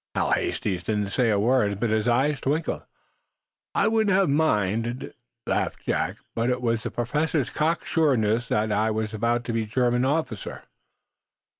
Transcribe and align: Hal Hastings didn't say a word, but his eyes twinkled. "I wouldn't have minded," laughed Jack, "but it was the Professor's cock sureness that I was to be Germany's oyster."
Hal 0.15 0.31
Hastings 0.31 0.81
didn't 0.81 1.11
say 1.11 1.29
a 1.29 1.37
word, 1.39 1.79
but 1.79 1.91
his 1.91 2.07
eyes 2.07 2.41
twinkled. 2.41 2.81
"I 3.75 3.87
wouldn't 3.87 4.17
have 4.17 4.29
minded," 4.29 5.13
laughed 5.45 5.85
Jack, 5.85 6.15
"but 6.33 6.49
it 6.49 6.59
was 6.63 6.81
the 6.81 6.89
Professor's 6.89 7.51
cock 7.51 7.85
sureness 7.85 8.47
that 8.47 8.71
I 8.71 8.89
was 8.89 9.11
to 9.11 9.53
be 9.53 9.67
Germany's 9.67 10.09
oyster." 10.31 10.63